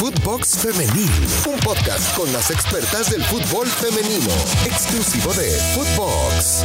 Footbox 0.00 0.56
Femenil, 0.60 1.10
un 1.46 1.60
podcast 1.60 2.16
con 2.16 2.32
las 2.32 2.50
expertas 2.50 3.10
del 3.10 3.22
fútbol 3.22 3.66
femenino, 3.66 4.32
exclusivo 4.64 5.30
de 5.34 5.50
Footbox. 5.74 6.64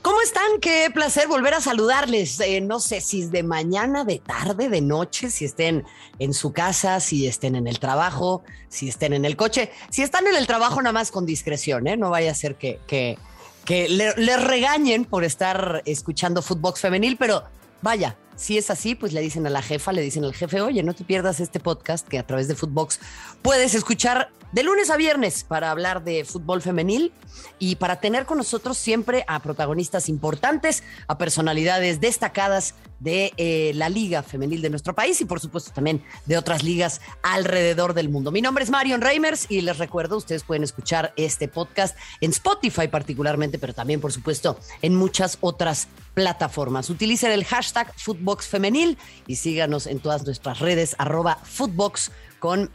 ¿Cómo 0.00 0.22
están? 0.22 0.60
Qué 0.62 0.90
placer 0.94 1.28
volver 1.28 1.52
a 1.52 1.60
saludarles. 1.60 2.40
Eh, 2.40 2.62
no 2.62 2.80
sé 2.80 3.02
si 3.02 3.20
es 3.20 3.30
de 3.30 3.42
mañana, 3.42 4.04
de 4.04 4.18
tarde, 4.18 4.70
de 4.70 4.80
noche, 4.80 5.28
si 5.28 5.44
estén 5.44 5.84
en 6.18 6.32
su 6.32 6.54
casa, 6.54 7.00
si 7.00 7.26
estén 7.26 7.54
en 7.54 7.66
el 7.66 7.78
trabajo, 7.78 8.44
si 8.70 8.88
estén 8.88 9.12
en 9.12 9.26
el 9.26 9.36
coche. 9.36 9.70
Si 9.90 10.00
están 10.00 10.26
en 10.26 10.36
el 10.36 10.46
trabajo, 10.46 10.80
nada 10.80 10.94
más 10.94 11.10
con 11.10 11.26
discreción, 11.26 11.86
¿eh? 11.86 11.98
No 11.98 12.08
vaya 12.08 12.30
a 12.30 12.34
ser 12.34 12.54
que, 12.54 12.80
que, 12.86 13.18
que 13.66 13.90
le, 13.90 14.14
le 14.16 14.38
regañen 14.38 15.04
por 15.04 15.22
estar 15.22 15.82
escuchando 15.84 16.40
Footbox 16.40 16.80
Femenil, 16.80 17.18
pero 17.18 17.44
vaya, 17.82 18.16
si 18.40 18.56
es 18.56 18.70
así, 18.70 18.94
pues 18.94 19.12
le 19.12 19.20
dicen 19.20 19.46
a 19.46 19.50
la 19.50 19.60
jefa, 19.60 19.92
le 19.92 20.00
dicen 20.00 20.24
al 20.24 20.32
jefe, 20.32 20.62
oye, 20.62 20.82
no 20.82 20.94
te 20.94 21.04
pierdas 21.04 21.40
este 21.40 21.60
podcast 21.60 22.08
que 22.08 22.18
a 22.18 22.26
través 22.26 22.48
de 22.48 22.54
Footbox 22.54 22.98
puedes 23.42 23.74
escuchar 23.74 24.30
de 24.52 24.62
lunes 24.62 24.90
a 24.90 24.96
viernes 24.96 25.44
para 25.44 25.70
hablar 25.70 26.02
de 26.02 26.24
fútbol 26.24 26.62
femenil 26.62 27.12
y 27.58 27.76
para 27.76 28.00
tener 28.00 28.26
con 28.26 28.38
nosotros 28.38 28.78
siempre 28.78 29.24
a 29.28 29.40
protagonistas 29.40 30.08
importantes, 30.08 30.82
a 31.06 31.18
personalidades 31.18 32.00
destacadas 32.00 32.74
de 32.98 33.32
eh, 33.36 33.72
la 33.74 33.88
liga 33.88 34.22
femenil 34.22 34.60
de 34.60 34.70
nuestro 34.70 34.94
país 34.94 35.20
y 35.20 35.24
por 35.24 35.40
supuesto 35.40 35.70
también 35.72 36.02
de 36.26 36.36
otras 36.36 36.62
ligas 36.62 37.00
alrededor 37.22 37.94
del 37.94 38.08
mundo. 38.08 38.30
Mi 38.30 38.42
nombre 38.42 38.64
es 38.64 38.70
Marion 38.70 39.00
Reimers 39.00 39.46
y 39.48 39.60
les 39.62 39.78
recuerdo, 39.78 40.16
ustedes 40.16 40.42
pueden 40.42 40.64
escuchar 40.64 41.12
este 41.16 41.48
podcast 41.48 41.96
en 42.20 42.30
Spotify 42.30 42.88
particularmente, 42.88 43.58
pero 43.58 43.72
también 43.72 44.00
por 44.00 44.12
supuesto 44.12 44.58
en 44.82 44.94
muchas 44.94 45.38
otras 45.40 45.88
plataformas. 46.14 46.90
Utilicen 46.90 47.32
el 47.32 47.44
hashtag 47.44 47.92
Footbox 47.96 48.48
Femenil 48.48 48.98
y 49.26 49.36
síganos 49.36 49.86
en 49.86 50.00
todas 50.00 50.24
nuestras 50.24 50.58
redes 50.58 50.94
arroba 50.98 51.36
Footbox 51.36 52.10
con 52.38 52.70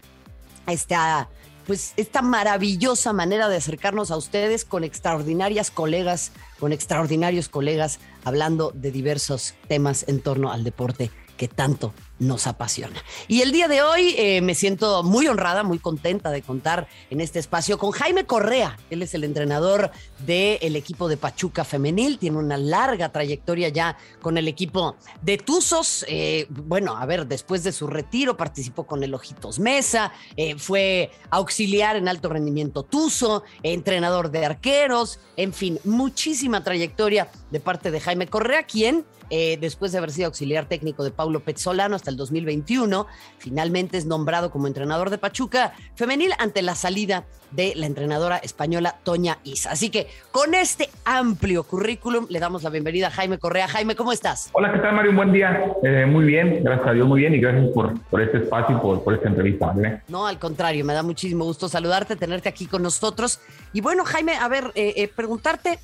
esta 0.67 1.29
pues 1.65 1.93
esta 1.97 2.21
maravillosa 2.21 3.13
manera 3.13 3.49
de 3.49 3.57
acercarnos 3.57 4.11
a 4.11 4.17
ustedes 4.17 4.65
con 4.65 4.83
extraordinarias 4.83 5.71
colegas, 5.71 6.31
con 6.59 6.71
extraordinarios 6.71 7.49
colegas, 7.49 7.99
hablando 8.23 8.71
de 8.73 8.91
diversos 8.91 9.55
temas 9.67 10.05
en 10.07 10.21
torno 10.21 10.51
al 10.51 10.63
deporte 10.63 11.11
que 11.37 11.47
tanto 11.47 11.93
nos 12.19 12.47
apasiona. 12.47 13.01
Y 13.27 13.41
el 13.41 13.51
día 13.51 13.67
de 13.67 13.81
hoy 13.81 14.15
eh, 14.17 14.41
me 14.41 14.55
siento 14.55 15.03
muy 15.03 15.27
honrada, 15.27 15.63
muy 15.63 15.79
contenta 15.79 16.31
de 16.31 16.41
contar 16.41 16.87
en 17.09 17.21
este 17.21 17.39
espacio 17.39 17.77
con 17.77 17.91
Jaime 17.91 18.25
Correa. 18.25 18.77
Él 18.89 19.01
es 19.01 19.13
el 19.13 19.23
entrenador 19.23 19.91
del 20.25 20.75
equipo 20.75 21.09
de 21.09 21.17
Pachuca 21.17 21.63
Femenil, 21.63 22.17
tiene 22.17 22.37
una 22.37 22.57
larga 22.57 23.11
trayectoria 23.11 23.69
ya 23.69 23.97
con 24.21 24.37
el 24.37 24.47
equipo 24.47 24.95
de 25.21 25.37
Tuzos. 25.37 26.05
Eh, 26.07 26.47
bueno, 26.49 26.95
a 26.95 27.05
ver, 27.05 27.27
después 27.27 27.63
de 27.63 27.71
su 27.71 27.87
retiro 27.87 28.37
participó 28.37 28.85
con 28.85 29.03
el 29.03 29.13
Ojitos 29.13 29.59
Mesa, 29.59 30.11
eh, 30.37 30.55
fue 30.57 31.11
auxiliar 31.29 31.95
en 31.95 32.07
alto 32.07 32.29
rendimiento 32.29 32.83
Tuzo, 32.83 33.43
entrenador 33.63 34.31
de 34.31 34.45
arqueros, 34.45 35.19
en 35.37 35.53
fin, 35.53 35.79
muchísima 35.83 36.63
trayectoria 36.63 37.29
de 37.51 37.59
parte 37.59 37.91
de 37.91 37.99
Jaime 37.99 38.27
Correa, 38.27 38.63
quien 38.63 39.05
eh, 39.29 39.57
después 39.59 39.91
de 39.91 39.97
haber 39.97 40.11
sido 40.11 40.27
auxiliar 40.27 40.65
técnico 40.65 41.03
de 41.03 41.11
Paulo 41.11 41.39
Pezzolano 41.39 41.95
hasta 41.95 42.11
el 42.11 42.17
2021. 42.17 43.07
Finalmente 43.37 43.97
es 43.97 44.05
nombrado 44.05 44.51
como 44.51 44.67
entrenador 44.67 45.09
de 45.09 45.17
Pachuca 45.17 45.73
femenil 45.95 46.31
ante 46.39 46.61
la 46.61 46.75
salida 46.75 47.25
de 47.51 47.73
la 47.75 47.85
entrenadora 47.85 48.37
española 48.37 48.95
Toña 49.03 49.39
Isa. 49.43 49.71
Así 49.71 49.89
que 49.89 50.07
con 50.31 50.53
este 50.53 50.89
amplio 51.05 51.63
currículum 51.63 52.27
le 52.29 52.39
damos 52.39 52.63
la 52.63 52.69
bienvenida 52.69 53.07
a 53.07 53.11
Jaime 53.11 53.37
Correa. 53.37 53.67
Jaime, 53.67 53.95
¿cómo 53.95 54.11
estás? 54.11 54.49
Hola, 54.53 54.73
¿qué 54.73 54.79
tal 54.79 54.95
Mario? 54.95 55.11
Un 55.11 55.17
buen 55.17 55.31
día. 55.31 55.73
Eh, 55.83 56.05
muy 56.05 56.25
bien, 56.25 56.63
gracias 56.63 56.87
a 56.87 56.91
Dios, 56.93 57.07
muy 57.07 57.21
bien 57.21 57.33
y 57.33 57.39
gracias 57.39 57.71
por, 57.73 57.99
por 58.09 58.21
este 58.21 58.39
espacio 58.39 58.77
y 58.77 58.79
por, 58.79 59.03
por 59.03 59.13
esta 59.13 59.29
entrevista. 59.29 59.73
No, 60.07 60.27
al 60.27 60.37
contrario, 60.37 60.83
me 60.85 60.93
da 60.93 61.03
muchísimo 61.03 61.45
gusto 61.45 61.69
saludarte, 61.69 62.15
tenerte 62.15 62.49
aquí 62.49 62.65
con 62.65 62.83
nosotros. 62.83 63.39
Y 63.73 63.81
bueno, 63.81 64.03
Jaime, 64.05 64.35
a 64.35 64.47
ver, 64.47 64.71
eh, 64.75 65.09
preguntarte 65.15 65.79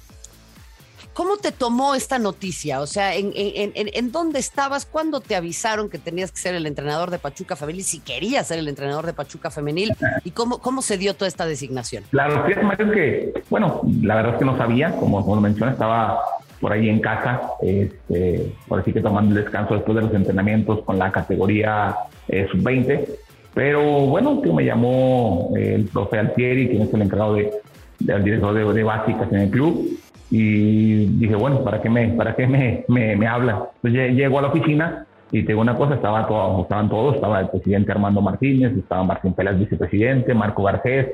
¿Cómo 1.14 1.36
te 1.36 1.52
tomó 1.52 1.94
esta 1.94 2.20
noticia? 2.20 2.80
O 2.80 2.88
sea, 2.88 3.14
¿en, 3.16 4.12
dónde 4.12 4.40
estabas? 4.40 4.86
¿Cuándo 4.86 5.20
te 5.20 5.36
avisaron 5.36 5.90
que 5.90 5.98
tenías 5.98 6.32
que 6.32 6.40
ser 6.40 6.56
el 6.56 6.66
entrenador 6.66 7.12
de 7.12 7.20
Pachuca 7.20 7.58
Femenil? 7.58 7.84
Si 7.84 8.00
querías 8.00 8.48
ser 8.48 8.60
el 8.60 8.68
entrenador 8.70 9.06
de 9.06 9.14
Pachuca 9.14 9.52
Femenil. 9.52 9.92
¿Y 10.24 10.32
cómo, 10.32 10.60
cómo 10.60 10.82
se 10.82 10.98
dio 10.98 11.14
toda 11.14 11.28
esta 11.28 11.46
designación? 11.46 12.06
Claro, 12.12 12.46
Mario, 12.64 12.92
que, 12.92 13.44
bueno, 13.50 13.82
la 14.02 14.16
verdad 14.16 14.34
es 14.34 14.40
que 14.40 14.46
no 14.46 14.58
sabía. 14.58 14.96
Como, 14.96 15.26
como 15.26 15.42
mencioné, 15.42 15.74
estaba 15.74 16.22
por 16.62 16.72
ahí 16.72 16.88
en 16.88 17.02
casa, 17.02 17.42
este, 17.62 18.56
por 18.68 18.80
así 18.80 18.94
que 18.94 19.02
tomando 19.02 19.36
el 19.36 19.44
descanso 19.44 19.74
después 19.74 19.96
de 19.96 20.04
los 20.04 20.14
entrenamientos 20.14 20.82
con 20.86 20.98
la 20.98 21.12
categoría 21.12 21.94
eh, 22.30 22.48
sub-20. 22.52 23.06
Pero 23.54 23.82
bueno, 23.82 24.42
que 24.42 24.54
me 24.54 24.64
llamó 24.64 25.52
eh, 25.58 25.74
el 25.76 25.86
profe 25.86 26.20
Altieri, 26.20 26.70
quien 26.70 26.84
es 26.84 26.94
el 26.94 27.02
encargado 27.02 27.34
de, 27.34 27.52
del 28.00 28.24
director 28.24 28.54
de, 28.54 28.74
de 28.74 28.84
básicas 28.84 29.30
en 29.34 29.40
el 29.40 29.50
club 29.50 30.00
y 30.32 31.06
dije, 31.18 31.36
bueno, 31.36 31.62
¿para 31.64 31.82
qué 31.82 31.90
me, 31.90 32.08
para 32.10 32.34
qué 32.36 32.48
me, 32.48 32.86
me, 32.88 33.18
me 33.18 33.28
habla? 33.28 33.66
Pues 33.82 33.94
llego 33.94 34.40
a 34.40 34.44
la 34.44 34.48
oficina 34.48 35.06
y 35.30 35.44
te 35.44 35.50
digo 35.50 35.62
una 35.62 35.76
cosa, 35.76 35.96
estaba 35.96 36.26
todo, 36.26 36.62
estaban 36.62 36.90
todos, 36.90 37.16
estaba 37.16 37.42
el 37.42 37.50
presidente 37.50 37.92
Armando 37.92 38.22
Martínez, 38.22 38.78
estaba 38.78 39.04
Martín 39.04 39.34
Pelas, 39.34 39.60
vicepresidente, 39.60 40.34
Marco 40.34 40.64
Garcés, 40.64 41.08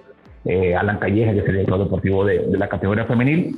eh, 0.46 0.76
Alan 0.76 1.00
Calleja, 1.00 1.34
que 1.34 1.40
es 1.40 1.46
el 1.46 1.54
director 1.54 1.80
deportivo 1.80 2.26
de, 2.26 2.40
de, 2.40 2.58
la 2.58 2.68
categoría 2.68 3.06
femenil. 3.06 3.58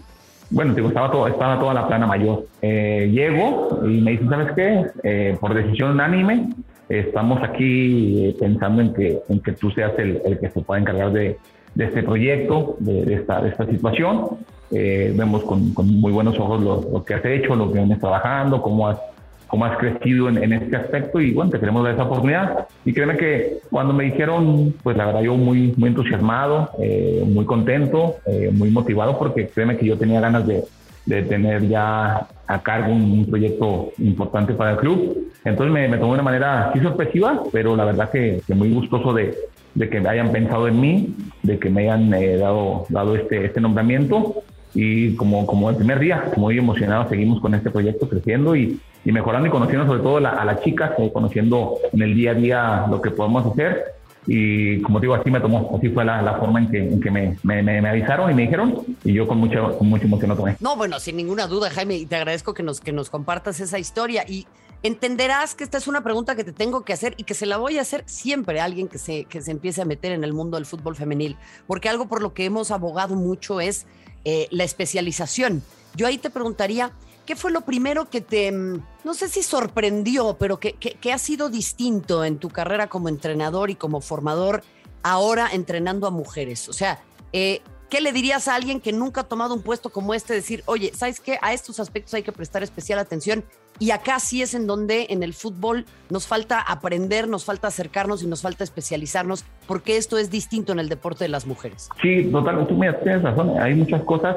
Bueno, 0.49 0.73
digo, 0.73 0.87
estaba, 0.87 1.11
todo, 1.11 1.27
estaba 1.27 1.59
toda 1.59 1.73
la 1.73 1.87
plana 1.87 2.07
mayor. 2.07 2.45
Eh, 2.61 3.09
llego 3.11 3.81
y 3.83 4.01
me 4.01 4.11
dicen, 4.11 4.29
¿sabes 4.29 4.51
qué? 4.53 4.85
Eh, 5.03 5.37
por 5.39 5.53
decisión 5.53 5.91
unánime, 5.91 6.49
estamos 6.87 7.43
aquí 7.43 8.35
pensando 8.39 8.81
en 8.81 8.93
que, 8.93 9.19
en 9.27 9.39
que 9.41 9.51
tú 9.51 9.71
seas 9.71 9.91
el, 9.97 10.21
el 10.25 10.39
que 10.39 10.49
se 10.49 10.61
pueda 10.61 10.81
encargar 10.81 11.11
de, 11.11 11.37
de 11.75 11.85
este 11.85 12.01
proyecto, 12.01 12.77
de, 12.79 13.05
de, 13.05 13.13
esta, 13.15 13.41
de 13.41 13.49
esta 13.49 13.65
situación. 13.65 14.39
Eh, 14.71 15.13
vemos 15.15 15.43
con, 15.43 15.73
muy 15.75 16.11
buenos 16.11 16.37
ojos 16.39 16.61
lo, 16.61 17.03
que 17.03 17.15
has 17.15 17.25
hecho, 17.25 17.55
lo 17.55 17.71
que 17.71 17.79
vienes 17.79 17.99
trabajando, 17.99 18.61
cómo 18.61 18.87
has, 18.87 18.99
cómo 19.47 19.65
has 19.65 19.77
crecido 19.77 20.29
en, 20.29 20.53
este 20.53 20.75
aspecto 20.75 21.19
y 21.19 21.33
bueno, 21.33 21.49
te 21.49 21.59
queremos 21.59 21.83
dar 21.83 21.93
esa 21.93 22.03
oportunidad. 22.03 22.67
Y 22.85 22.93
créeme 22.93 23.17
que 23.17 23.59
cuando 23.69 23.93
me 23.93 24.05
dijeron, 24.05 24.75
pues 24.83 24.95
la 24.95 25.07
verdad 25.07 25.21
yo 25.21 25.35
muy, 25.35 25.73
muy 25.75 25.89
entusiasmado, 25.89 26.69
eh, 26.79 27.23
muy 27.25 27.45
contento, 27.45 28.17
eh, 28.27 28.51
muy 28.53 28.69
motivado 28.69 29.17
porque 29.17 29.47
créeme 29.47 29.75
que 29.75 29.87
yo 29.87 29.97
tenía 29.97 30.21
ganas 30.21 30.45
de, 30.45 30.63
de 31.07 31.23
tener 31.23 31.67
ya 31.67 32.27
a 32.45 32.61
cargo 32.61 32.93
un, 32.93 33.25
proyecto 33.25 33.91
importante 33.97 34.53
para 34.53 34.71
el 34.71 34.77
club. 34.77 35.31
Entonces 35.45 35.73
me, 35.73 35.87
me 35.87 35.97
tomó 35.97 36.13
de 36.13 36.19
una 36.19 36.23
manera 36.23 36.71
sí 36.73 36.79
sorpresiva, 36.79 37.41
pero 37.51 37.75
la 37.75 37.85
verdad 37.85 38.11
que, 38.11 38.41
que 38.45 38.53
muy 38.53 38.71
gustoso 38.71 39.13
de, 39.13 39.35
de 39.73 39.89
que 39.89 39.97
hayan 39.97 40.31
pensado 40.31 40.67
en 40.67 40.79
mí, 40.79 41.15
de 41.41 41.57
que 41.57 41.71
me 41.71 41.83
hayan 41.89 42.11
dado, 42.11 42.85
dado 42.89 43.15
este, 43.15 43.45
este 43.45 43.61
nombramiento 43.61 44.43
y 44.73 45.15
como, 45.15 45.45
como 45.45 45.69
el 45.69 45.75
primer 45.75 45.99
día, 45.99 46.31
muy 46.37 46.57
emocionado, 46.57 47.09
seguimos 47.09 47.39
con 47.41 47.55
este 47.55 47.71
proyecto 47.71 48.07
creciendo 48.07 48.55
y, 48.55 48.79
y 49.03 49.11
mejorando 49.11 49.47
y 49.47 49.51
conociendo 49.51 49.85
sobre 49.85 50.01
todo 50.01 50.17
a 50.17 50.45
las 50.45 50.61
chicas, 50.61 50.91
eh, 50.99 51.09
conociendo 51.13 51.75
en 51.91 52.01
el 52.01 52.15
día 52.15 52.31
a 52.31 52.33
día 52.35 52.85
lo 52.89 53.01
que 53.01 53.11
podemos 53.11 53.45
hacer. 53.45 53.95
Y 54.27 54.81
como 54.81 54.99
digo, 54.99 55.15
así 55.15 55.31
me 55.31 55.39
tomó, 55.39 55.75
así 55.75 55.89
fue 55.89 56.05
la, 56.05 56.21
la 56.21 56.35
forma 56.35 56.59
en 56.59 56.69
que, 56.69 56.77
en 56.77 57.01
que 57.01 57.09
me, 57.09 57.37
me, 57.41 57.63
me, 57.63 57.89
avisaron 57.89 58.29
y 58.29 58.33
me 58.35 58.43
dijeron, 58.43 58.75
y 59.03 59.13
yo 59.13 59.27
con 59.27 59.39
mucha, 59.39 59.61
con 59.61 59.89
mucha 59.89 60.05
emoción 60.05 60.29
lo 60.29 60.35
tomé. 60.35 60.55
No, 60.59 60.75
bueno, 60.75 60.99
sin 60.99 61.17
ninguna 61.17 61.47
duda, 61.47 61.71
Jaime, 61.71 61.95
y 61.95 62.05
te 62.05 62.15
agradezco 62.15 62.53
que 62.53 62.61
nos, 62.61 62.79
que 62.79 62.91
nos 62.91 63.09
compartas 63.09 63.59
esa 63.59 63.79
historia. 63.79 64.25
Y 64.27 64.45
entenderás 64.83 65.55
que 65.55 65.63
esta 65.63 65.77
es 65.77 65.87
una 65.87 66.03
pregunta 66.03 66.35
que 66.35 66.43
te 66.43 66.51
tengo 66.51 66.83
que 66.83 66.93
hacer 66.93 67.15
y 67.17 67.23
que 67.23 67.33
se 67.33 67.45
la 67.45 67.57
voy 67.57 67.79
a 67.79 67.81
hacer 67.81 68.03
siempre 68.05 68.59
a 68.59 68.65
alguien 68.65 68.87
que 68.87 68.97
se, 68.97 69.25
que 69.25 69.41
se 69.41 69.51
empiece 69.51 69.81
a 69.81 69.85
meter 69.85 70.11
en 70.11 70.23
el 70.23 70.33
mundo 70.33 70.57
del 70.57 70.65
fútbol 70.65 70.95
femenil, 70.95 71.35
porque 71.65 71.89
algo 71.89 72.07
por 72.07 72.21
lo 72.21 72.33
que 72.33 72.45
hemos 72.45 72.71
abogado 72.71 73.15
mucho 73.15 73.59
es 73.61 73.87
eh, 74.25 74.47
la 74.51 74.63
especialización. 74.63 75.63
Yo 75.95 76.07
ahí 76.07 76.17
te 76.17 76.29
preguntaría, 76.29 76.91
¿qué 77.25 77.35
fue 77.35 77.51
lo 77.51 77.61
primero 77.61 78.09
que 78.09 78.21
te, 78.21 78.51
mm, 78.51 78.83
no 79.03 79.13
sé 79.13 79.29
si 79.29 79.43
sorprendió, 79.43 80.37
pero 80.39 80.59
que, 80.59 80.73
que, 80.73 81.13
ha 81.13 81.17
sido 81.17 81.49
distinto 81.49 82.23
en 82.23 82.37
tu 82.37 82.49
carrera 82.49 82.87
como 82.87 83.09
entrenador 83.09 83.69
y 83.69 83.75
como 83.75 84.01
formador 84.01 84.63
ahora 85.03 85.49
entrenando 85.51 86.07
a 86.07 86.11
mujeres? 86.11 86.69
O 86.69 86.73
sea, 86.73 87.01
eh, 87.33 87.61
¿qué 87.89 88.01
le 88.01 88.11
dirías 88.11 88.47
a 88.47 88.55
alguien 88.55 88.79
que 88.79 88.93
nunca 88.93 89.21
ha 89.21 89.23
tomado 89.23 89.53
un 89.53 89.61
puesto 89.61 89.89
como 89.89 90.13
este? 90.13 90.33
Decir, 90.33 90.63
oye, 90.65 90.91
¿sabes 90.93 91.19
qué? 91.19 91.37
A 91.41 91.53
estos 91.53 91.79
aspectos 91.79 92.13
hay 92.13 92.23
que 92.23 92.31
prestar 92.31 92.63
especial 92.63 92.99
atención. 92.99 93.43
Y 93.79 93.91
acá 93.91 94.19
sí 94.19 94.41
es 94.41 94.53
en 94.53 94.67
donde 94.67 95.07
en 95.09 95.23
el 95.23 95.33
fútbol 95.33 95.85
nos 96.09 96.27
falta 96.27 96.59
aprender, 96.59 97.27
nos 97.27 97.45
falta 97.45 97.67
acercarnos 97.67 98.21
y 98.23 98.27
nos 98.27 98.41
falta 98.41 98.63
especializarnos, 98.63 99.45
porque 99.67 99.97
esto 99.97 100.17
es 100.17 100.29
distinto 100.29 100.73
en 100.73 100.79
el 100.79 100.89
deporte 100.89 101.23
de 101.23 101.29
las 101.29 101.47
mujeres. 101.47 101.89
Sí, 102.01 102.25
totalmente, 102.31 102.73
tú 102.73 102.79
tienes 102.79 103.23
razón. 103.23 103.57
Hay 103.59 103.75
muchas 103.75 104.03
cosas, 104.03 104.35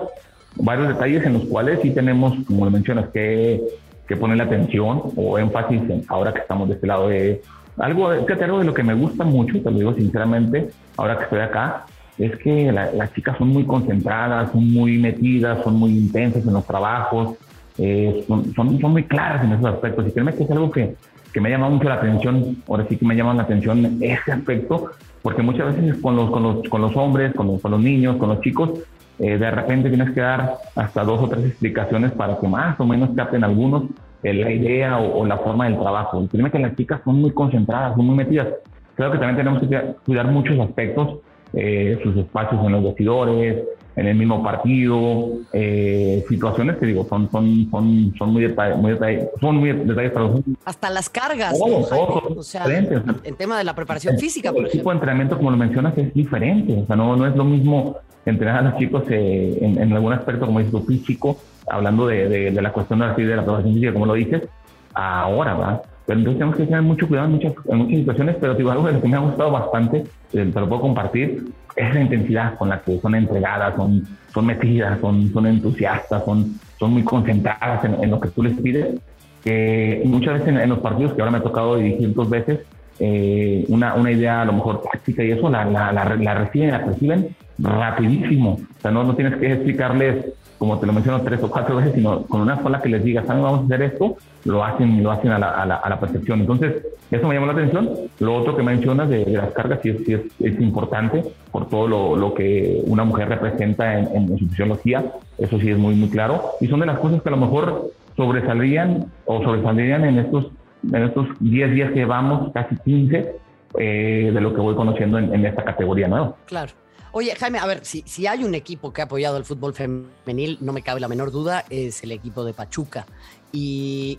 varios 0.57 0.89
detalles 0.89 1.25
en 1.25 1.35
los 1.35 1.45
cuales 1.47 1.81
sí 1.83 1.91
tenemos, 1.91 2.35
como 2.47 2.65
lo 2.65 2.71
mencionas, 2.71 3.11
que, 3.11 3.61
que 4.07 4.17
ponerle 4.17 4.45
atención 4.45 5.03
o 5.17 5.39
énfasis 5.39 5.83
en, 5.91 6.05
ahora 6.09 6.33
que 6.33 6.41
estamos 6.41 6.69
de 6.69 6.75
este 6.77 6.87
lado 6.87 7.09
de 7.09 7.43
algo, 7.79 8.27
que 8.27 8.33
algo 8.35 8.59
de 8.61 8.65
lo 8.65 8.75
que 8.75 8.85
me 8.85 8.95
gusta 8.95 9.25
mucho, 9.25 9.61
te 9.61 9.71
lo 9.71 9.79
digo 9.79 9.95
sinceramente, 9.95 10.71
ahora 10.97 11.17
que 11.19 11.25
estoy 11.25 11.41
acá, 11.41 11.87
es 12.19 12.37
que 12.37 12.71
las 12.73 13.13
chicas 13.15 13.37
son 13.39 13.49
muy 13.49 13.65
concentradas, 13.65 14.53
son 14.53 14.71
muy 14.71 14.99
metidas, 14.99 15.63
son 15.65 15.77
muy 15.77 15.93
intensas 15.93 16.47
en 16.47 16.53
los 16.53 16.67
trabajos, 16.67 17.37
eh, 17.79 18.25
son, 18.29 18.53
son, 18.55 18.93
muy 18.93 19.05
claras 19.05 19.45
en 19.45 19.53
esos 19.53 19.65
aspectos 19.65 20.07
y 20.07 20.13
créeme 20.13 20.35
que 20.35 20.45
es 20.45 20.51
algo 20.51 20.71
que, 20.71 20.95
que 21.33 21.41
me 21.41 21.49
ha 21.49 21.53
llamado 21.53 21.73
mucho 21.73 21.89
la 21.89 21.95
atención, 21.95 22.63
ahora 22.69 22.87
sí 22.89 22.97
que 22.97 23.07
me 23.07 23.17
llama 23.17 23.35
la 23.35 23.43
atención 23.43 23.99
ese 24.01 24.33
aspecto, 24.33 24.91
porque 25.23 25.43
muchas 25.43 25.75
veces 25.75 25.97
con 26.03 26.17
los, 26.17 26.31
con 26.31 26.43
los, 26.43 26.69
con 26.69 26.81
los 26.83 26.97
hombres, 26.97 27.35
con 27.35 27.47
los, 27.47 27.63
con 27.63 27.71
los 27.71 27.81
niños, 27.81 28.17
con 28.17 28.29
los 28.29 28.41
chicos, 28.41 28.71
eh, 29.19 29.39
de 29.39 29.51
repente 29.51 29.89
tienes 29.89 30.11
que 30.11 30.21
dar 30.21 30.57
hasta 30.75 31.05
dos 31.05 31.23
o 31.23 31.29
tres 31.29 31.47
explicaciones 31.47 32.13
para 32.13 32.39
que 32.39 32.49
más 32.49 32.79
o 32.81 32.85
menos 32.85 33.11
capten 33.17 33.45
algunos 33.45 33.85
eh, 34.23 34.35
la 34.35 34.51
idea 34.53 34.99
o, 34.99 35.27
la 35.27 35.39
forma 35.39 35.65
del 35.65 35.79
trabajo. 35.79 36.27
Problema 36.27 36.49
es 36.49 36.53
que 36.53 36.59
las 36.59 36.77
chicas 36.77 37.01
son 37.05 37.21
muy 37.21 37.33
concentradas, 37.33 37.97
son 37.97 38.07
muy 38.07 38.17
metidas. 38.17 38.49
Creo 38.95 39.11
que 39.11 39.19
también 39.19 39.37
tenemos 39.37 39.61
que 39.61 39.95
cuidar 40.05 40.27
muchos 40.27 40.59
aspectos, 40.61 41.19
eh, 41.55 41.99
sus 42.03 42.17
espacios 42.17 42.65
en 42.65 42.73
los 42.73 42.85
vestidores, 42.85 43.63
en 43.95 44.07
el 44.07 44.15
mismo 44.15 44.43
partido, 44.43 45.33
eh, 45.53 46.25
situaciones 46.29 46.77
que 46.77 46.87
digo, 46.87 47.07
son, 47.09 47.31
son, 47.31 47.69
son, 47.71 48.15
son 48.17 48.33
muy 48.33 48.43
detalles, 48.43 48.79
muy 48.79 48.97
son 49.41 49.57
muy 49.57 49.73
detalles 49.73 50.13
para 50.13 50.27
los... 50.29 50.41
Hasta 50.65 50.89
las 50.91 51.11
cargas, 51.11 51.59
o 51.61 52.43
sea, 52.43 52.65
en 52.67 53.37
tema 53.37 53.59
de 53.59 53.65
la 53.65 53.75
preparación 53.75 54.19
física, 54.19 54.53
por 54.53 54.65
el 54.65 54.71
tipo 54.71 54.91
de 54.91 54.95
entrenamiento, 54.95 55.37
como 55.37 55.51
lo 55.51 55.57
mencionas, 55.57 55.97
es 55.99 56.15
diferente, 56.15 56.83
o 56.83 56.87
sea, 56.87 56.97
no, 56.97 57.17
no 57.17 57.27
es 57.27 57.37
lo 57.37 57.45
mismo 57.45 57.99
entrenar 58.25 58.59
a 58.59 58.71
los 58.71 58.79
chicos 58.79 59.05
eh, 59.11 59.59
en, 59.61 59.93
algún 59.93 60.13
aspecto, 60.13 60.47
como 60.47 60.61
dices 60.61 60.87
físico, 60.87 61.37
hablando 61.69 62.07
de, 62.07 62.51
de, 62.51 62.63
la 62.63 62.73
cuestión 62.73 63.01
de 63.01 63.07
la, 63.07 63.15
de 63.15 63.25
la 63.25 63.43
preparación 63.43 63.75
física, 63.75 63.93
como 63.93 64.07
lo 64.07 64.15
dices, 64.15 64.49
ahora, 64.95 65.55
¿verdad? 65.55 65.83
Pero 66.07 66.19
entonces 66.19 66.39
tenemos 66.39 66.57
que 66.57 66.65
tener 66.65 66.83
mucho 66.83 67.07
cuidado 67.07 67.29
en 67.29 67.35
muchas, 67.35 67.53
en 67.69 67.79
muchas 67.79 67.99
situaciones, 67.99 68.37
pero 68.41 68.55
digo, 68.55 68.71
algo 68.71 69.01
que 69.01 69.09
me 69.09 69.17
ha 69.17 69.21
gustado 69.21 69.51
bastante, 69.51 70.05
eh, 70.33 70.51
te 70.53 70.61
lo 70.61 70.69
puedo 70.69 70.81
compartir, 70.81 71.45
es 71.77 71.95
la 71.95 72.01
intensidad 72.01 72.57
con 72.57 72.69
la 72.69 72.81
que 72.81 72.99
son 72.99 73.15
entregadas, 73.15 73.77
son, 73.77 74.03
son 74.33 74.47
metidas, 74.47 75.01
son, 75.01 75.33
son 75.33 75.47
entusiastas, 75.47 76.25
son, 76.25 76.59
son 76.79 76.93
muy 76.93 77.05
concentradas 77.05 77.85
en, 77.85 78.11
lo 78.11 78.21
que 78.21 78.29
tú 78.29 78.43
les 78.43 78.59
pides, 78.61 79.01
que 79.45 80.03
muchas 80.05 80.35
veces 80.35 80.49
en, 80.49 80.69
los 80.69 80.81
partidos 80.81 81.15
que 81.15 81.23
ahora 81.23 81.33
me 81.33 81.39
ha 81.39 81.43
tocado 81.43 81.77
dirigir 81.77 82.13
dos 82.15 82.29
veces, 82.29 82.61
eh, 82.99 83.65
una, 83.69 83.95
una 83.95 84.11
idea 84.11 84.43
a 84.43 84.45
lo 84.45 84.53
mejor 84.53 84.83
táctica 84.83 85.25
y 85.25 85.33
eso 85.33 85.49
la, 85.49 85.65
la, 85.65 85.93
la, 85.93 86.05
la 86.17 86.35
reciben, 86.35 86.71
la 86.71 86.79
reciben 86.79 87.37
rapidísimo. 87.59 88.53
O 88.53 88.81
sea, 88.81 88.91
no, 88.91 89.05
no 89.05 89.15
tienes 89.15 89.37
que 89.37 89.53
explicarles 89.53 90.25
como 90.63 90.79
te 90.79 90.87
lo 90.87 90.93
menciono 90.93 91.21
tres 91.23 91.43
o 91.43 91.51
cuatro 91.51 91.75
veces, 91.75 91.93
sino 91.93 92.23
con 92.23 92.41
una 92.41 92.63
sola 92.63 92.81
que 92.81 92.89
les 92.89 93.03
diga, 93.03 93.25
¿saben? 93.27 93.43
Vamos 93.43 93.63
a 93.63 93.65
hacer 93.65 93.83
esto, 93.83 94.17
lo 94.45 94.65
hacen, 94.65 95.03
lo 95.03 95.11
hacen 95.11 95.33
a 95.33 95.39
la, 95.41 95.51
a 95.51 95.67
la, 95.67 95.75
a 95.75 95.89
la 95.89 95.99
perfección. 95.99 96.39
Entonces, 96.39 96.87
eso 97.11 97.27
me 97.27 97.35
llamó 97.35 97.47
la 97.47 97.55
atención. 97.55 97.91
Lo 98.21 98.37
otro 98.37 98.57
que 98.57 98.63
mencionas 98.63 99.09
de, 99.09 99.27
las 99.27 99.53
cargas 99.55 99.81
sí 99.83 99.89
es, 99.89 100.23
es, 100.39 100.61
importante 100.61 101.25
por 101.51 101.69
todo 101.69 101.89
lo, 101.89 102.15
lo, 102.15 102.33
que 102.33 102.81
una 102.87 103.03
mujer 103.03 103.29
representa 103.29 103.99
en, 103.99 104.15
en, 104.15 104.39
su 104.39 104.47
fisiología. 104.51 105.05
Eso 105.37 105.59
sí 105.59 105.69
es 105.69 105.77
muy, 105.77 105.97
muy 105.97 106.11
claro. 106.11 106.41
Y 106.61 106.69
son 106.69 106.79
de 106.79 106.87
las 106.87 107.01
cosas 107.01 107.21
que 107.23 107.29
a 107.29 107.33
lo 107.33 107.39
mejor 107.39 107.91
sobresalían 108.17 109.07
o 109.27 109.43
sobresaldrían 109.43 110.05
en 110.05 110.21
estos, 110.21 110.53
en 110.83 111.03
estos 111.03 111.29
10 111.41 111.75
días 111.75 111.91
que 111.91 112.01
llevamos, 112.01 112.53
casi 112.53 112.77
15, 112.77 113.37
eh, 113.79 114.31
de 114.33 114.41
lo 114.41 114.55
que 114.55 114.61
voy 114.61 114.75
conociendo 114.75 115.19
en, 115.19 115.35
en 115.35 115.47
esta 115.47 115.65
categoría 115.65 116.09
nueva. 116.09 116.37
Claro. 116.47 116.73
Oye, 117.15 117.35
Jaime, 117.39 117.59
a 117.59 117.67
ver, 117.67 117.85
si, 117.85 118.03
si 118.07 118.27
hay 118.27 118.43
un 118.43 118.55
equipo 118.55 118.91
que 118.91 119.03
ha 119.03 119.05
apoyado 119.05 119.37
el 119.37 119.45
fútbol 119.45 119.75
femenil, 119.75 120.57
no 120.63 120.73
me 120.73 120.81
cabe 120.81 120.99
la 120.99 121.09
menor 121.09 121.31
duda, 121.31 121.65
es 121.69 122.03
el 122.03 122.11
equipo 122.11 122.43
de 122.43 122.55
Pachuca. 122.55 123.05
Y, 123.53 124.19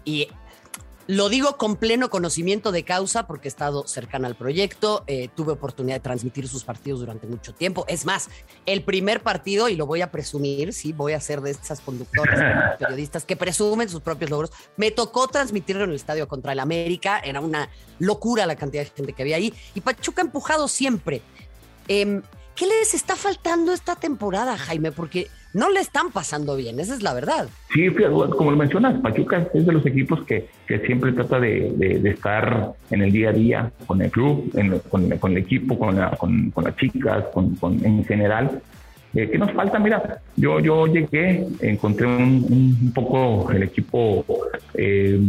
lo 1.07 1.29
digo 1.29 1.57
con 1.57 1.75
pleno 1.75 2.09
conocimiento 2.09 2.71
de 2.71 2.83
causa 2.83 3.27
porque 3.27 3.47
he 3.47 3.49
estado 3.49 3.85
cercana 3.87 4.27
al 4.27 4.35
proyecto, 4.35 5.03
eh, 5.07 5.29
tuve 5.35 5.53
oportunidad 5.53 5.97
de 5.97 5.99
transmitir 5.99 6.47
sus 6.47 6.63
partidos 6.63 7.01
durante 7.01 7.27
mucho 7.27 7.53
tiempo. 7.53 7.85
Es 7.87 8.05
más, 8.05 8.29
el 8.65 8.83
primer 8.83 9.21
partido, 9.21 9.69
y 9.69 9.75
lo 9.75 9.85
voy 9.85 10.01
a 10.01 10.11
presumir, 10.11 10.73
sí, 10.73 10.93
voy 10.93 11.13
a 11.13 11.19
ser 11.19 11.41
de 11.41 11.51
esas 11.51 11.81
conductoras, 11.81 12.77
periodistas 12.77 13.25
que 13.25 13.35
presumen 13.35 13.89
sus 13.89 14.01
propios 14.01 14.31
logros, 14.31 14.51
me 14.77 14.91
tocó 14.91 15.27
transmitirlo 15.27 15.83
en 15.83 15.89
el 15.89 15.95
estadio 15.95 16.27
contra 16.27 16.53
el 16.53 16.59
América, 16.59 17.19
era 17.19 17.41
una 17.41 17.69
locura 17.99 18.45
la 18.45 18.55
cantidad 18.55 18.83
de 18.83 18.91
gente 18.95 19.13
que 19.13 19.21
había 19.23 19.35
ahí, 19.35 19.53
y 19.75 19.81
Pachuca 19.81 20.21
empujado 20.21 20.67
siempre. 20.67 21.21
Eh, 21.87 22.21
¿Qué 22.55 22.67
les 22.67 22.93
está 22.93 23.15
faltando 23.15 23.73
esta 23.73 23.95
temporada, 23.95 24.57
Jaime? 24.57 24.91
Porque 24.91 25.27
no 25.53 25.69
le 25.69 25.79
están 25.79 26.11
pasando 26.11 26.55
bien, 26.55 26.79
esa 26.79 26.95
es 26.95 27.03
la 27.03 27.13
verdad. 27.13 27.47
Sí, 27.73 27.87
como 28.37 28.51
lo 28.51 28.57
mencionas, 28.57 28.99
Pachuca 29.01 29.47
es 29.53 29.65
de 29.65 29.71
los 29.71 29.85
equipos 29.85 30.23
que, 30.25 30.49
siempre 30.85 31.11
trata 31.11 31.39
de, 31.39 32.01
estar 32.05 32.73
en 32.89 33.01
el 33.01 33.11
día 33.11 33.29
a 33.29 33.33
día 33.33 33.71
con 33.85 34.01
el 34.01 34.11
club, 34.11 34.51
con, 34.89 35.31
el 35.31 35.37
equipo, 35.37 35.77
con, 35.77 36.51
con, 36.51 36.63
las 36.63 36.75
chicas, 36.77 37.25
con, 37.33 37.55
en 37.83 38.03
general. 38.05 38.61
Eh, 39.15 39.29
¿Qué 39.29 39.37
nos 39.37 39.51
falta? 39.51 39.77
Mira, 39.77 40.21
yo, 40.35 40.59
yo 40.59 40.87
llegué, 40.87 41.45
encontré 41.61 42.07
un, 42.07 42.91
poco 42.95 43.51
el 43.51 43.61
equipo, 43.61 44.25
eh, 44.73 45.19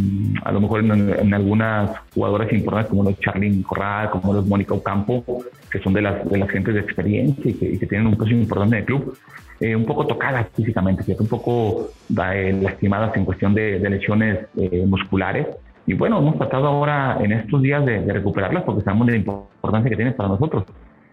a 0.42 0.52
lo 0.52 0.60
mejor 0.62 0.84
en, 0.84 1.34
algunas 1.34 1.90
jugadoras 2.14 2.50
importantes 2.50 2.88
como 2.88 3.04
los 3.04 3.20
Charly 3.20 3.62
Corral, 3.62 4.08
como 4.08 4.32
los 4.32 4.46
Mónica 4.46 4.72
Ocampo, 4.72 5.44
que 5.70 5.80
son 5.80 5.92
de 5.92 6.00
las, 6.00 6.26
de 6.30 6.38
las 6.38 6.48
gentes 6.48 6.72
de 6.72 6.80
experiencia 6.80 7.50
y 7.50 7.54
que, 7.78 7.86
tienen 7.86 8.06
un 8.06 8.16
peso 8.16 8.30
importante 8.30 8.76
en 8.76 8.80
el 8.80 8.86
club, 8.86 9.18
eh, 9.60 9.74
un 9.76 9.84
poco 9.84 10.06
tocadas 10.06 10.48
físicamente, 10.54 11.16
un 11.18 11.28
poco 11.28 11.88
lastimadas 12.08 13.16
en 13.16 13.24
cuestión 13.24 13.54
de, 13.54 13.78
lesiones 13.78 14.46
musculares. 14.86 15.46
Y 15.86 15.94
bueno, 15.94 16.18
hemos 16.18 16.36
tratado 16.38 16.66
ahora 16.66 17.18
en 17.20 17.32
estos 17.32 17.60
días 17.60 17.84
de, 17.84 18.00
de 18.00 18.12
recuperarlas 18.12 18.62
porque 18.64 18.82
sabemos 18.82 19.06
de 19.06 19.12
la 19.12 19.18
importancia 19.18 19.90
que 19.90 19.96
tienen 19.96 20.14
para 20.14 20.30
nosotros. 20.30 20.64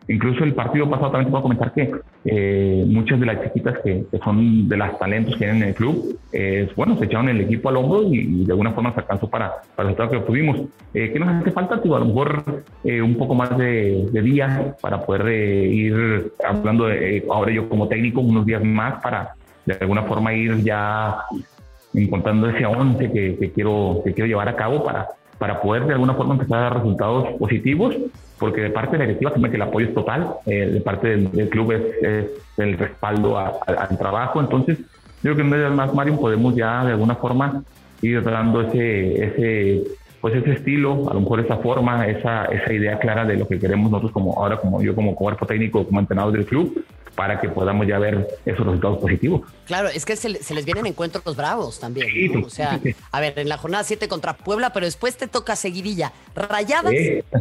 Incluso 0.08 0.44
el 0.44 0.54
partido 0.54 0.90
pasado 0.90 1.12
también 1.12 1.28
te 1.28 1.32
puedo 1.32 1.44
comentar 1.44 1.74
que 1.74 1.92
eh, 2.26 2.84
muchas 2.88 3.20
de 3.20 3.26
las 3.26 3.44
chiquitas 3.44 3.78
que, 3.84 4.06
son 4.24 4.68
de 4.68 4.76
las 4.76 4.98
talentos 4.98 5.34
que 5.34 5.46
tienen 5.46 5.58
en 5.58 5.70
el 5.70 5.76
club, 5.76 6.20
eh, 6.34 6.70
bueno, 6.76 6.98
se 6.98 7.06
echaron 7.06 7.30
el 7.30 7.42
equipo 7.42 7.70
al 7.70 7.78
hombro 7.78 8.04
y, 8.12 8.46
de 8.46 8.52
alguna 8.52 8.72
forma 8.72 8.94
se 8.94 9.02
alcanzó 9.02 9.30
para, 9.30 9.62
para 9.76 9.90
el 9.90 9.96
resultado 9.96 10.10
que 10.10 10.18
obtuvimos. 10.18 10.58
Eh, 10.94 11.12
¿Qué 11.14 11.20
nos 11.20 11.30
hace 11.30 11.52
falta? 11.52 11.76
a 11.76 12.00
lo 12.00 12.06
mejor 12.06 12.64
eh, 12.84 13.02
un 13.02 13.16
poco 13.16 13.36
más 13.36 13.56
de, 13.58 14.10
días 14.12 14.76
para 14.82 15.02
poder 15.06 15.32
ir 15.72 16.32
hablando 16.48 16.86
de, 16.86 17.26
ahora 17.30 17.52
yo 17.52 17.70
como 17.70 17.88
técnico, 17.88 18.22
unos 18.22 18.46
días 18.46 18.64
más 18.64 19.02
para 19.02 19.36
de 19.66 19.78
alguna 19.80 20.04
forma 20.04 20.34
ir 20.34 20.64
ya 20.64 21.18
encontrando 21.94 22.50
ese 22.50 22.66
once 22.66 23.12
que, 23.12 23.38
que, 23.38 23.52
quiero, 23.52 24.02
que 24.04 24.14
quiero 24.14 24.28
llevar 24.28 24.50
a 24.50 24.56
cabo 24.56 24.84
para, 24.84 25.08
para 25.38 25.62
poder 25.62 25.86
de 25.86 25.94
alguna 25.94 26.14
forma 26.14 26.34
empezar 26.34 26.60
a 26.60 26.62
dar 26.64 26.78
resultados 26.78 27.30
positivos 27.40 27.96
porque 28.42 28.62
de 28.62 28.72
parte 28.72 28.94
de 28.94 28.98
la 28.98 29.06
directiva 29.06 29.50
que 29.50 29.56
el 29.56 29.62
apoyo 29.62 29.88
es 29.88 29.94
total, 29.94 30.34
eh, 30.48 30.66
de 30.66 30.82
parte 30.82 31.16
del, 31.16 31.48
club 31.50 31.74
es, 31.74 32.26
el 32.58 32.76
respaldo 32.76 33.38
al 33.38 33.98
trabajo, 34.00 34.42
entonces 34.42 34.80
yo 34.80 34.86
creo 35.22 35.36
que 35.36 35.42
en 35.44 35.50
vez 35.52 35.62
de 35.62 35.70
más, 35.70 35.94
Mario, 35.94 36.20
podemos 36.20 36.56
ya 36.56 36.84
de 36.84 36.94
alguna 36.94 37.14
forma 37.16 37.64
ir 38.02 38.24
dando 38.24 38.62
ese, 38.62 39.26
ese, 39.26 39.84
pues 40.20 40.34
ese 40.34 40.54
estilo, 40.54 41.08
a 41.12 41.14
lo 41.14 41.22
mejor 41.22 41.42
esa 41.42 41.58
forma, 41.58 42.08
esa, 42.08 42.46
esa 42.46 42.74
idea 42.74 42.98
clara 42.98 43.26
de 43.26 43.38
lo 43.38 43.48
que 43.48 43.60
queremos 43.60 43.92
nosotros 43.92 44.12
como 44.12 44.36
ahora, 44.36 44.58
como 44.58 44.82
yo 44.82 44.96
como 44.96 45.14
cuerpo 45.14 45.46
técnico, 45.46 45.86
como 45.86 46.00
entrenador 46.00 46.34
del 46.34 46.48
club, 46.48 46.84
para 47.22 47.40
que 47.40 47.50
podamos 47.50 47.86
ya 47.86 48.00
ver 48.00 48.28
esos 48.48 48.66
resultados 48.66 48.98
positivos. 48.98 49.42
Claro, 49.68 49.90
es 49.90 50.06
que 50.06 50.16
se, 50.16 50.28
les 50.28 50.66
vienen 50.66 50.88
encuentros 50.88 51.36
bravos 51.36 51.80
también. 51.80 52.44
o 52.44 52.50
sea, 52.50 52.80
a 53.12 53.20
ver, 53.20 53.38
en 53.38 53.48
la 53.48 53.60
jornada 53.60 53.84
7 53.84 54.08
contra 54.08 54.34
Puebla, 54.34 54.74
pero 54.74 54.88
después 54.88 55.18
te 55.18 55.28
toca 55.28 55.56
seguidilla. 55.56 56.14
Rayadas, 56.34 56.92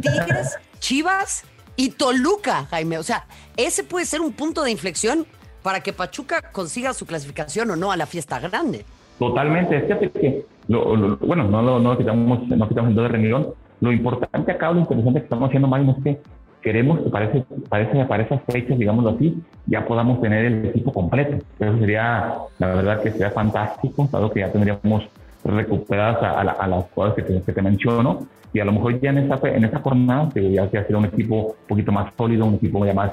Tigres, 0.03 0.59
Chivas 0.81 1.45
y 1.77 1.93
Toluca, 1.93 2.67
Jaime. 2.67 2.99
O 2.99 3.03
sea, 3.03 3.25
ese 3.57 3.83
puede 3.83 4.05
ser 4.05 4.21
un 4.21 4.35
punto 4.35 4.65
de 4.65 4.71
inflexión 4.71 5.27
para 5.63 5.81
que 5.81 5.95
Pachuca 5.95 6.53
consiga 6.53 6.93
su 6.93 7.07
clasificación 7.07 7.71
o 7.71 7.77
no 7.77 7.91
a 7.91 7.97
la 7.97 8.05
fiesta 8.05 8.39
grande. 8.39 8.85
Totalmente. 9.19 9.81
Fíjate 9.81 10.11
que, 10.11 10.45
bueno, 10.69 11.45
no, 11.45 11.63
no, 11.63 11.79
no 11.79 11.97
quitamos, 11.97 12.47
no 12.47 12.69
quitamos 12.69 12.91
el 12.91 12.97
de 12.97 13.09
renglón. 13.09 13.55
Lo 13.81 13.91
importante 13.93 14.53
acá, 14.53 14.73
lo 14.73 14.81
interesante 14.81 15.21
que 15.21 15.25
estamos 15.25 15.49
haciendo, 15.49 15.69
Mario, 15.69 15.97
es 15.97 16.05
que 16.05 16.21
queremos 16.63 17.01
que 17.01 17.11
parece, 17.11 17.45
para 17.69 18.23
esas 18.23 18.43
fechas, 18.45 18.79
digámoslo 18.79 19.11
así, 19.11 19.43
ya 19.67 19.85
podamos 19.87 20.21
tener 20.21 20.45
el 20.45 20.67
equipo 20.67 20.93
completo. 20.93 21.39
Eso 21.59 21.79
sería, 21.79 22.35
la 22.59 22.67
verdad 22.69 23.03
que 23.03 23.11
sería 23.11 23.31
fantástico, 23.31 24.09
dado 24.11 24.31
que 24.31 24.41
ya 24.41 24.53
tendríamos 24.53 25.05
recuperadas 25.45 26.23
a, 26.23 26.41
a, 26.41 26.67
las 26.67 26.85
jugadoras 26.91 27.17
que 27.17 27.23
te, 27.23 27.53
que 27.53 27.63
menciono, 27.63 28.27
y 28.53 28.61
a 28.61 28.65
lo 28.65 28.73
mejor 28.73 29.01
ya 29.01 29.11
en 29.11 29.19
esa, 29.19 29.39
en 29.49 29.65
esa 29.65 29.79
jornada 29.79 30.29
debería 30.35 30.69
ser 30.69 30.97
un 30.97 31.05
equipo 31.07 31.35
un 31.37 31.67
poquito 31.69 31.93
más 31.93 32.13
sólido, 32.17 32.45
un 32.45 32.55
equipo 32.55 32.85
ya 32.85 32.95
más 32.95 33.13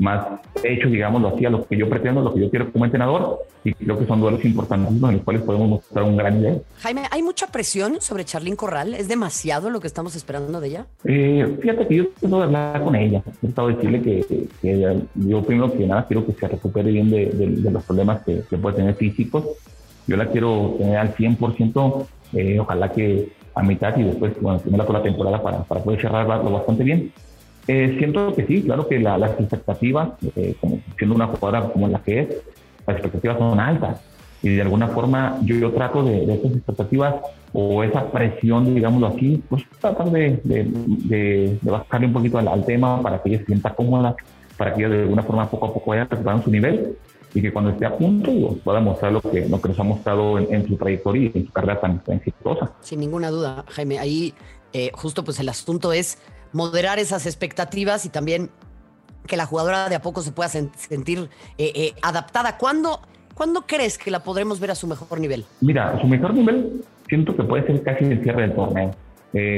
más 0.00 0.26
hecho, 0.62 0.88
digámoslo 0.88 1.28
así, 1.28 1.44
a 1.44 1.50
lo 1.50 1.66
que 1.66 1.76
yo 1.76 1.88
pretendo, 1.88 2.20
lo 2.20 2.34
que 2.34 2.40
yo 2.40 2.50
quiero 2.50 2.72
como 2.72 2.84
entrenador, 2.84 3.40
y 3.64 3.74
creo 3.74 3.98
que 3.98 4.06
son 4.06 4.20
duelos 4.20 4.44
importantes 4.44 4.92
en 4.92 5.00
los 5.00 5.22
cuales 5.22 5.42
podemos 5.42 5.68
mostrar 5.68 6.04
un 6.04 6.16
gran 6.16 6.38
nivel. 6.38 6.62
Jaime, 6.78 7.02
¿hay 7.10 7.22
mucha 7.22 7.48
presión 7.48 8.00
sobre 8.00 8.24
Charlín 8.24 8.56
Corral? 8.56 8.94
¿Es 8.94 9.08
demasiado 9.08 9.70
lo 9.70 9.80
que 9.80 9.86
estamos 9.86 10.14
esperando 10.16 10.60
de 10.60 10.68
ella? 10.68 10.86
Eh, 11.04 11.58
fíjate 11.60 11.86
que 11.86 11.96
yo 11.96 12.08
tengo 12.20 12.38
que 12.38 12.44
hablar 12.44 12.82
con 12.82 12.94
ella. 12.94 13.22
He 13.42 13.46
estado 13.46 13.68
decirle 13.68 14.02
que, 14.02 14.48
que, 14.62 15.00
yo 15.14 15.42
primero 15.42 15.72
que 15.72 15.86
nada 15.86 16.06
quiero 16.06 16.24
que 16.24 16.32
se 16.32 16.48
recupere 16.48 16.90
bien 16.90 17.10
de, 17.10 17.26
de, 17.26 17.70
los 17.70 17.84
problemas 17.84 18.22
que, 18.22 18.42
que, 18.48 18.56
puede 18.56 18.76
tener 18.76 18.94
físicos. 18.94 19.44
Yo 20.06 20.16
la 20.16 20.26
quiero 20.26 20.76
tener 20.78 20.96
al 20.96 21.14
100%, 21.14 22.06
eh, 22.34 22.58
ojalá 22.58 22.92
que 22.92 23.32
a 23.54 23.62
mitad 23.62 23.96
y 23.96 24.04
después, 24.04 24.32
bueno, 24.40 24.60
tenerla 24.60 24.86
toda 24.86 25.00
la 25.00 25.04
temporada 25.04 25.42
para, 25.42 25.62
para 25.64 25.82
poder 25.82 26.00
cerrarlo 26.00 26.50
bastante 26.50 26.84
bien. 26.84 27.12
Eh, 27.68 27.96
siento 27.98 28.34
que 28.34 28.46
sí, 28.46 28.62
claro 28.62 28.88
que 28.88 28.98
las 28.98 29.30
expectativas, 29.38 30.10
eh, 30.34 30.56
como 30.60 30.80
siendo 30.96 31.14
una 31.14 31.26
jugadora 31.26 31.70
como 31.70 31.86
la 31.86 31.98
que 32.00 32.20
es, 32.20 32.28
las 32.86 32.96
expectativas 32.96 33.38
son 33.38 33.60
altas. 33.60 34.00
y 34.42 34.54
de 34.54 34.62
alguna 34.62 34.88
forma 34.88 35.38
yo, 35.42 35.56
yo 35.56 35.72
trato 35.72 36.02
de, 36.02 36.24
de 36.24 36.34
esas 36.34 36.52
expectativas 36.52 37.16
o 37.52 37.82
esa 37.82 38.10
presión, 38.10 38.74
digámoslo 38.74 39.08
así, 39.08 39.42
pues 39.48 39.64
tratar 39.80 40.10
de, 40.10 40.40
de, 40.44 41.58
bajarle 41.62 42.06
un 42.06 42.12
poquito 42.12 42.38
al, 42.38 42.64
tema 42.64 43.00
para 43.02 43.22
que 43.22 43.30
ella 43.30 43.38
se 43.40 43.46
sienta 43.46 43.74
cómoda, 43.74 44.16
para 44.56 44.74
que 44.74 44.80
ella 44.80 44.94
de 44.94 45.02
alguna 45.02 45.22
forma 45.22 45.50
poco 45.50 45.66
a 45.66 45.74
poco 45.74 45.90
vaya 45.90 46.04
recuperando 46.04 46.44
su 46.44 46.50
nivel 46.50 46.96
y 47.34 47.42
que 47.42 47.52
cuando 47.52 47.70
esté 47.70 47.86
a 47.86 47.96
punto 47.96 48.56
pueda 48.64 48.80
mostrar 48.80 49.12
lo 49.12 49.20
que, 49.20 49.48
lo 49.48 49.60
que 49.60 49.68
nos 49.68 49.78
ha 49.78 49.84
mostrado 49.84 50.38
en, 50.38 50.66
su 50.66 50.76
trayectoria 50.76 51.30
y 51.34 51.38
en 51.38 51.46
su 51.46 51.52
carrera 51.52 51.80
tan, 51.80 52.02
exitosa. 52.08 52.72
Sin 52.80 53.00
ninguna 53.00 53.30
duda, 53.30 53.64
Jaime. 53.68 53.98
Ahí 53.98 54.34
eh, 54.72 54.90
justo 54.94 55.24
pues 55.24 55.38
el 55.40 55.48
asunto 55.48 55.92
es 55.92 56.18
moderar 56.52 56.98
esas 56.98 57.26
expectativas 57.26 58.04
y 58.06 58.08
también 58.08 58.50
que 59.26 59.36
la 59.36 59.46
jugadora 59.46 59.88
de 59.88 59.94
a 59.94 60.02
poco 60.02 60.22
se 60.22 60.32
pueda 60.32 60.48
sentir 60.48 61.28
eh, 61.58 61.72
eh, 61.74 61.94
adaptada. 62.02 62.56
¿Cuándo, 62.56 63.00
¿Cuándo 63.34 63.62
crees 63.66 63.98
que 63.98 64.10
la 64.10 64.20
podremos 64.20 64.58
ver 64.58 64.70
a 64.70 64.74
su 64.74 64.86
mejor 64.86 65.20
nivel? 65.20 65.44
Mira, 65.60 66.00
su 66.00 66.06
mejor 66.06 66.34
nivel 66.34 66.82
siento 67.08 67.36
que 67.36 67.42
puede 67.42 67.66
ser 67.66 67.82
casi 67.82 68.04
el 68.04 68.22
cierre 68.22 68.42
del 68.42 68.54
torneo. 68.54 68.90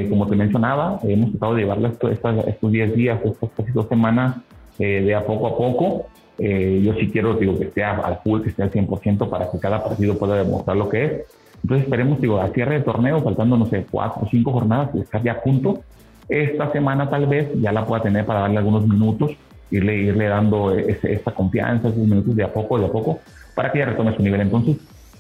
como 0.08 0.26
te 0.26 0.36
mencionaba, 0.36 0.98
hemos 1.04 1.30
tratado 1.30 1.54
de 1.54 1.62
llevarla 1.62 1.92
estos 2.10 2.72
10 2.72 2.94
días, 2.94 3.20
estas 3.24 3.50
casi 3.56 3.70
dos 3.72 3.88
semanas, 3.88 4.36
de 4.78 5.14
a 5.14 5.24
poco 5.24 5.46
a 5.46 5.56
poco. 5.56 6.06
yo 6.38 6.94
sí 6.94 7.10
quiero 7.12 7.34
digo, 7.34 7.58
que 7.58 7.66
esté 7.66 7.84
al 7.84 8.18
full, 8.24 8.42
que 8.42 8.50
esté 8.50 8.62
al 8.62 8.70
100% 8.70 9.28
para 9.28 9.50
que 9.50 9.58
cada 9.58 9.82
partido 9.82 10.18
pueda 10.18 10.36
demostrar 10.36 10.76
lo 10.76 10.88
que 10.88 11.04
es. 11.04 11.12
Entonces 11.62 11.84
esperemos, 11.84 12.20
digo, 12.20 12.40
a 12.40 12.48
cierre 12.48 12.78
de 12.78 12.84
torneo, 12.84 13.20
faltando, 13.22 13.56
no 13.56 13.66
sé, 13.66 13.86
cuatro 13.90 14.22
o 14.24 14.28
cinco 14.30 14.52
jornadas, 14.52 14.94
estar 14.94 15.22
ya 15.22 15.32
a 15.32 15.40
punto. 15.40 15.80
Esta 16.30 16.70
semana 16.70 17.10
tal 17.10 17.26
vez 17.26 17.48
ya 17.60 17.72
la 17.72 17.84
pueda 17.84 18.04
tener 18.04 18.24
para 18.24 18.40
darle 18.40 18.58
algunos 18.58 18.86
minutos, 18.86 19.32
irle, 19.70 19.96
irle 19.96 20.26
dando 20.26 20.72
esa 20.72 21.32
confianza, 21.32 21.88
esos 21.88 21.98
minutos 21.98 22.36
de 22.36 22.44
a 22.44 22.52
poco, 22.52 22.78
de 22.78 22.86
a 22.86 22.88
poco, 22.88 23.18
para 23.54 23.72
que 23.72 23.80
ya 23.80 23.86
retome 23.86 24.14
su 24.14 24.22
nivel. 24.22 24.40
Entonces, 24.40 24.76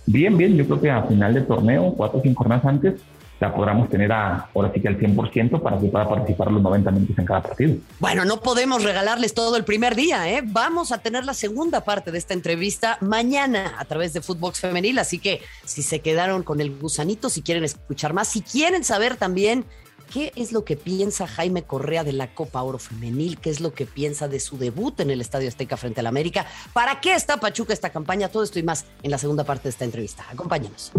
bien, 0.06 0.36
bien, 0.36 0.56
yo 0.56 0.64
creo 0.66 0.80
que 0.80 0.90
a 0.90 1.02
final 1.02 1.34
del 1.34 1.46
torneo, 1.46 1.92
cuatro 1.96 2.20
o 2.20 2.22
cinco 2.22 2.44
jornadas 2.44 2.64
antes, 2.64 2.94
la 3.40 3.54
podamos 3.54 3.88
tener 3.88 4.12
a, 4.12 4.48
ahora 4.54 4.70
sí 4.72 4.80
que 4.80 4.88
al 4.88 4.98
100% 4.98 5.62
para 5.62 5.78
que 5.78 5.86
pueda 5.86 6.06
participar 6.08 6.52
los 6.52 6.62
90 6.62 6.90
minutos 6.90 7.18
en 7.18 7.24
cada 7.24 7.42
partido. 7.42 7.76
Bueno, 7.98 8.24
no 8.24 8.40
podemos 8.40 8.84
regalarles 8.84 9.32
todo 9.32 9.56
el 9.56 9.64
primer 9.64 9.94
día, 9.94 10.30
¿eh? 10.30 10.42
Vamos 10.44 10.92
a 10.92 10.98
tener 10.98 11.24
la 11.24 11.32
segunda 11.32 11.80
parte 11.82 12.12
de 12.12 12.18
esta 12.18 12.34
entrevista 12.34 12.98
mañana 13.00 13.74
a 13.78 13.84
través 13.86 14.12
de 14.12 14.20
Footbox 14.20 14.60
Femenil, 14.60 14.98
así 14.98 15.18
que 15.18 15.40
si 15.64 15.82
se 15.82 16.00
quedaron 16.00 16.42
con 16.42 16.60
el 16.60 16.76
gusanito, 16.78 17.30
si 17.30 17.40
quieren 17.40 17.64
escuchar 17.64 18.12
más, 18.12 18.28
si 18.28 18.42
quieren 18.42 18.84
saber 18.84 19.16
también 19.16 19.64
¿Qué 20.10 20.32
es 20.34 20.50
lo 20.50 20.64
que 20.64 20.76
piensa 20.76 21.28
Jaime 21.28 21.62
Correa 21.62 22.02
de 22.02 22.12
la 22.12 22.34
Copa 22.34 22.62
Oro 22.62 22.78
Femenil? 22.78 23.38
¿Qué 23.38 23.48
es 23.48 23.60
lo 23.60 23.72
que 23.72 23.86
piensa 23.86 24.26
de 24.26 24.40
su 24.40 24.58
debut 24.58 24.98
en 24.98 25.10
el 25.10 25.20
Estadio 25.20 25.48
Azteca 25.48 25.76
frente 25.76 26.00
al 26.00 26.08
América? 26.08 26.46
¿Para 26.72 27.00
qué 27.00 27.14
está 27.14 27.36
Pachuca 27.36 27.72
esta 27.72 27.90
campaña? 27.90 28.28
Todo 28.28 28.42
esto 28.42 28.58
y 28.58 28.64
más 28.64 28.86
en 29.04 29.12
la 29.12 29.18
segunda 29.18 29.44
parte 29.44 29.64
de 29.64 29.70
esta 29.70 29.84
entrevista. 29.84 30.26
Acompáñanos. 30.28 30.90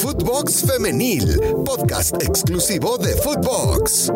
Footbox 0.00 0.64
Femenil, 0.70 1.40
podcast 1.64 2.22
exclusivo 2.22 2.98
de 2.98 3.16
Footbox. 3.16 4.12